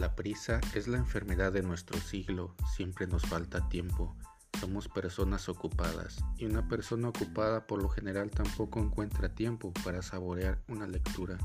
[0.00, 4.16] La prisa es la enfermedad de nuestro siglo, siempre nos falta tiempo.
[4.58, 10.58] Somos personas ocupadas y una persona ocupada por lo general tampoco encuentra tiempo para saborear
[10.68, 11.36] una lectura,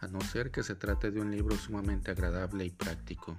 [0.00, 3.36] a no ser que se trate de un libro sumamente agradable y práctico.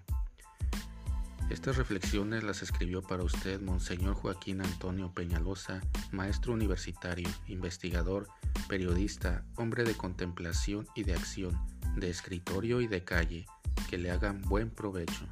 [1.50, 5.82] Estas reflexiones las escribió para usted Monseñor Joaquín Antonio Peñalosa,
[6.12, 8.28] maestro universitario, investigador,
[8.68, 11.56] periodista, hombre de contemplación y de acción,
[11.96, 13.46] de escritorio y de calle,
[13.90, 15.28] que le hagan buen provecho.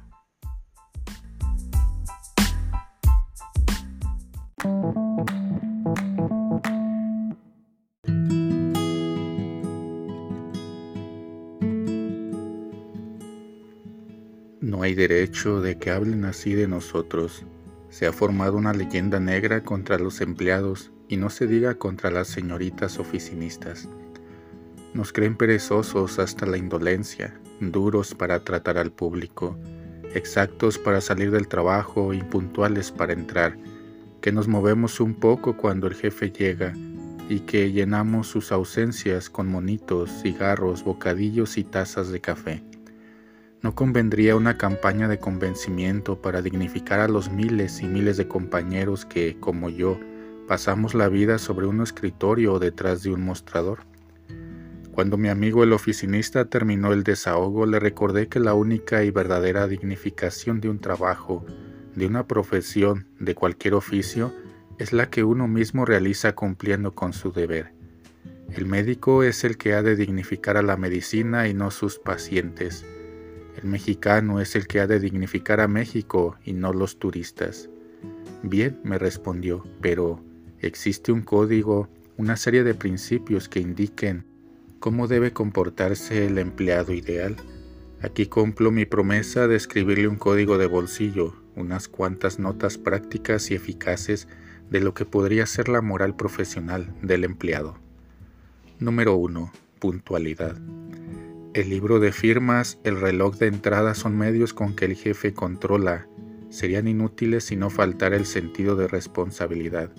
[14.64, 17.44] No hay derecho de que hablen así de nosotros.
[17.90, 22.28] Se ha formado una leyenda negra contra los empleados y no se diga contra las
[22.28, 23.90] señoritas oficinistas.
[24.94, 29.54] Nos creen perezosos hasta la indolencia, duros para tratar al público,
[30.14, 33.58] exactos para salir del trabajo, impuntuales para entrar,
[34.22, 36.72] que nos movemos un poco cuando el jefe llega
[37.28, 42.64] y que llenamos sus ausencias con monitos, cigarros, bocadillos y tazas de café.
[43.64, 49.06] ¿No convendría una campaña de convencimiento para dignificar a los miles y miles de compañeros
[49.06, 49.98] que, como yo,
[50.46, 53.78] pasamos la vida sobre un escritorio o detrás de un mostrador?
[54.92, 59.66] Cuando mi amigo el oficinista terminó el desahogo, le recordé que la única y verdadera
[59.66, 61.46] dignificación de un trabajo,
[61.96, 64.34] de una profesión, de cualquier oficio,
[64.78, 67.72] es la que uno mismo realiza cumpliendo con su deber.
[68.54, 72.84] El médico es el que ha de dignificar a la medicina y no sus pacientes.
[73.56, 77.68] El mexicano es el que ha de dignificar a México y no los turistas.
[78.42, 80.22] Bien, me respondió, pero
[80.60, 84.26] existe un código, una serie de principios que indiquen
[84.84, 87.36] ¿Cómo debe comportarse el empleado ideal?
[88.02, 93.54] Aquí cumplo mi promesa de escribirle un código de bolsillo, unas cuantas notas prácticas y
[93.54, 94.28] eficaces
[94.68, 97.78] de lo que podría ser la moral profesional del empleado.
[98.78, 99.50] Número 1.
[99.78, 100.58] Puntualidad.
[101.54, 106.08] El libro de firmas, el reloj de entrada son medios con que el jefe controla.
[106.50, 109.90] Serían inútiles si no faltara el sentido de responsabilidad.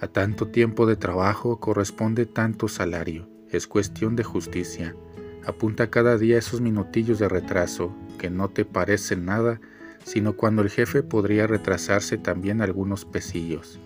[0.00, 4.96] A tanto tiempo de trabajo corresponde tanto salario es cuestión de justicia.
[5.44, 9.60] Apunta cada día esos minutillos de retraso que no te parecen nada,
[10.04, 13.78] sino cuando el jefe podría retrasarse también algunos pesillos.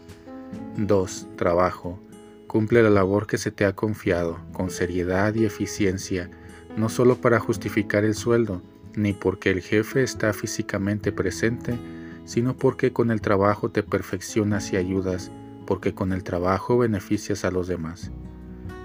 [0.76, 1.28] 2.
[1.36, 2.00] Trabajo.
[2.46, 6.30] Cumple la labor que se te ha confiado, con seriedad y eficiencia,
[6.76, 8.62] no solo para justificar el sueldo,
[8.94, 11.78] ni porque el jefe está físicamente presente,
[12.24, 15.30] sino porque con el trabajo te perfeccionas y ayudas,
[15.66, 18.10] porque con el trabajo beneficias a los demás.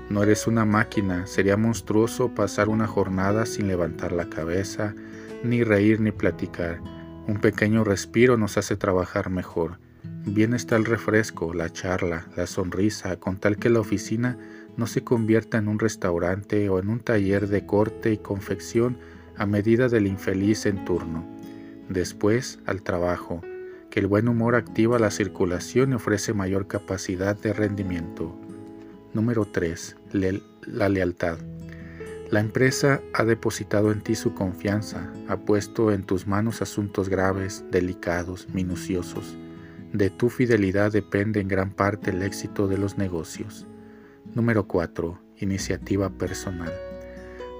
[0.10, 4.94] No eres una máquina, sería monstruoso pasar una jornada sin levantar la cabeza,
[5.44, 6.82] ni reír ni platicar.
[7.28, 9.80] Un pequeño respiro nos hace trabajar mejor.
[10.26, 14.38] Bien está el refresco, la charla, la sonrisa, con tal que la oficina
[14.78, 18.98] no se convierta en un restaurante o en un taller de corte y confección
[19.38, 21.26] a medida del infeliz en turno.
[21.90, 23.42] Después, al trabajo,
[23.90, 28.36] que el buen humor activa la circulación y ofrece mayor capacidad de rendimiento.
[29.14, 29.98] Número 3.
[30.66, 31.38] la lealtad.
[32.30, 37.66] La empresa ha depositado en ti su confianza, ha puesto en tus manos asuntos graves,
[37.72, 39.36] delicados, minuciosos.
[39.92, 43.68] De tu fidelidad depende en gran parte el éxito de los negocios.
[44.36, 45.20] Número 4.
[45.38, 46.72] Iniciativa personal.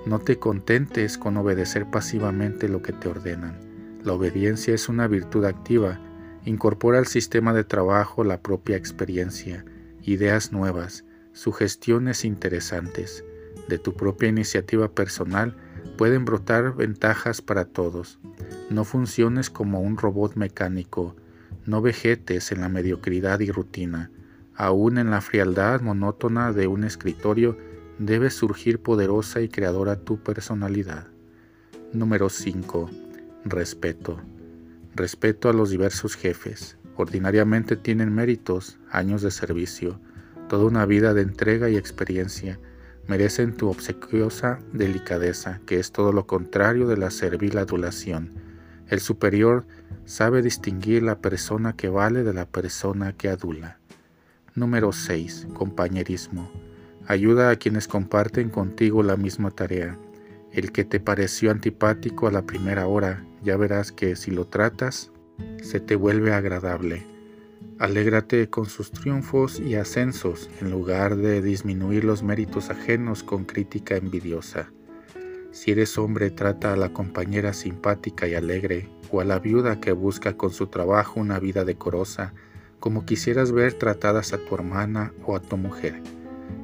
[0.06, 3.58] No te contentes con obedecer pasivamente lo que te ordenan.
[4.04, 6.00] La obediencia es una virtud activa.
[6.46, 9.66] Incorpora al sistema de trabajo la propia experiencia,
[10.02, 13.24] ideas nuevas, sugestiones interesantes
[13.68, 15.56] de tu propia iniciativa personal
[15.98, 18.20] pueden brotar ventajas para todos.
[18.70, 21.16] No funciones como un robot mecánico,
[21.66, 24.12] no vegetes en la mediocridad y rutina.
[24.56, 27.58] Aún en la frialdad monótona de un escritorio
[28.00, 31.08] debe surgir poderosa y creadora tu personalidad.
[31.94, 32.90] Número 5.
[33.46, 34.20] Respeto.
[34.96, 36.78] Respeto a los diversos jefes.
[36.96, 40.00] Ordinariamente tienen méritos, años de servicio,
[40.48, 42.60] toda una vida de entrega y experiencia,
[43.08, 48.32] merecen tu obsequiosa delicadeza, que es todo lo contrario de la servil adulación.
[48.88, 49.66] El superior
[50.06, 53.81] sabe distinguir la persona que vale de la persona que adula.
[54.54, 55.48] Número 6.
[55.54, 56.52] Compañerismo.
[57.08, 59.98] Ayuda a quienes comparten contigo la misma tarea.
[60.52, 65.10] El que te pareció antipático a la primera hora, ya verás que si lo tratas,
[65.64, 67.08] se te vuelve agradable.
[67.80, 73.96] Alégrate con sus triunfos y ascensos en lugar de disminuir los méritos ajenos con crítica
[73.96, 74.70] envidiosa.
[75.52, 79.94] Si eres hombre, trata a la compañera simpática y alegre, o a la viuda que
[79.94, 82.34] busca con su trabajo una vida decorosa,
[82.82, 86.02] como quisieras ver tratadas a tu hermana o a tu mujer.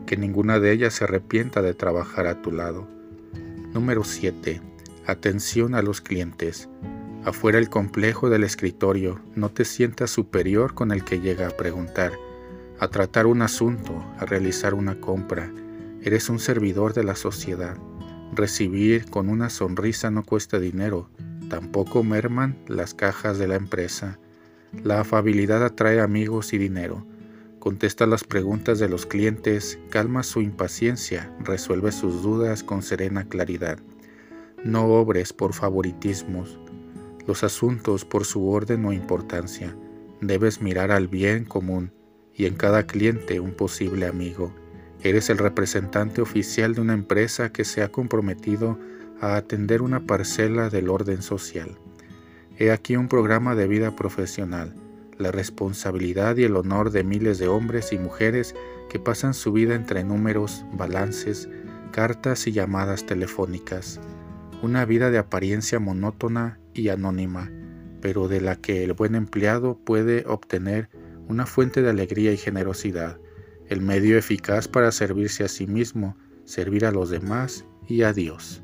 [0.07, 2.87] Que ninguna de ellas se arrepienta de trabajar a tu lado.
[3.71, 4.59] Número 7.
[5.05, 6.67] Atención a los clientes.
[7.23, 12.13] Afuera el complejo del escritorio, no te sientas superior con el que llega a preguntar,
[12.79, 15.51] a tratar un asunto, a realizar una compra.
[16.01, 17.77] Eres un servidor de la sociedad.
[18.33, 21.11] Recibir con una sonrisa no cuesta dinero,
[21.49, 24.17] tampoco merman las cajas de la empresa.
[24.83, 27.05] La afabilidad atrae amigos y dinero.
[27.59, 33.79] Contesta las preguntas de los clientes, calma su impaciencia, resuelve sus dudas con serena claridad.
[34.63, 36.59] No obres por favoritismos,
[37.25, 39.75] los asuntos por su orden o importancia.
[40.21, 41.91] Debes mirar al bien común
[42.33, 44.53] y en cada cliente un posible amigo.
[45.03, 48.79] Eres el representante oficial de una empresa que se ha comprometido
[49.19, 51.77] a atender una parcela del orden social.
[52.59, 54.73] He aquí un programa de vida profesional,
[55.19, 58.55] la responsabilidad y el honor de miles de hombres y mujeres
[58.89, 61.47] que pasan su vida entre números, balances,
[61.91, 63.99] cartas y llamadas telefónicas.
[64.63, 67.51] Una vida de apariencia monótona y anónima,
[68.01, 70.89] pero de la que el buen empleado puede obtener
[71.27, 73.19] una fuente de alegría y generosidad,
[73.67, 78.63] el medio eficaz para servirse a sí mismo, servir a los demás y a Dios.